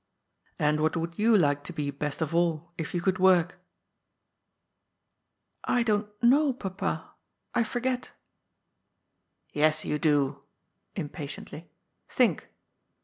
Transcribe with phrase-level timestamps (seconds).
[0.01, 0.03] ^'
[0.57, 3.59] And what would you like to be best of all, if you could work?"
[5.79, 6.53] I don't know.
[6.53, 7.11] Papa.
[7.53, 8.09] I forget."
[9.53, 10.41] «Yes, you do
[10.95, 11.69] "—impatiently.
[12.17, 12.49] «Think."